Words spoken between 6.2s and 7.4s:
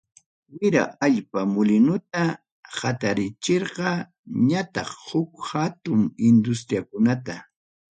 industriakunata.